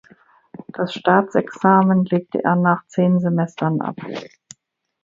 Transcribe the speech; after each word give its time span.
Das 0.69 0.95
Staatsexamen 0.95 2.05
legte 2.05 2.43
er 2.43 2.55
nach 2.55 2.87
zehn 2.87 3.19
Semestern 3.19 3.81
ab. 3.81 3.97